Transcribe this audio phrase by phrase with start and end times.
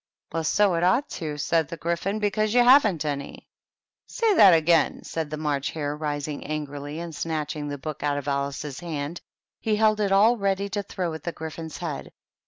[0.33, 3.47] "Well, so it ought to," said the Gryphon, "because you haven't any!""
[4.07, 8.27] Say that again!" said the March Hare, rising angrily, and, snatching the book out of
[8.27, 9.21] Alice's hand,
[9.59, 12.11] he held it all ready to throw at the Gry phon's head.